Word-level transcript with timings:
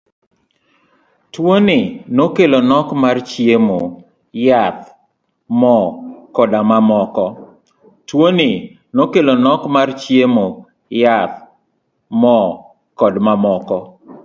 Tuo 1.33 1.55
ni 1.67 1.77
nokelo 2.17 2.59
nok 2.71 2.87
mar 3.03 3.17
chiemo, 3.29 3.79
yath, 4.45 4.81
moo 5.59 5.85
koda 13.07 13.27
mamoko. 13.27 13.77